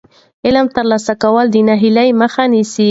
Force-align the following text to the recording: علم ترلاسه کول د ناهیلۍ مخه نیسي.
علم 0.45 0.67
ترلاسه 0.75 1.13
کول 1.23 1.45
د 1.51 1.55
ناهیلۍ 1.67 2.09
مخه 2.21 2.43
نیسي. 2.51 2.79